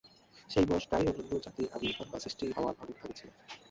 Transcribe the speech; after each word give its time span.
সেই 0.49 0.65
বয়স 0.65 0.85
প্রায়ই 0.87 1.09
অন্যান্য 1.11 1.33
জাতির 1.45 1.71
আবির্ভাব 1.73 2.07
বা 2.11 2.17
সৃষ্টি 2.19 2.45
হওয়ার 2.51 2.75
অনেক 2.79 2.97
আগে 3.03 3.15
ছিল। 3.19 3.29